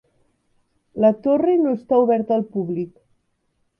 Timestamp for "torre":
1.27-1.55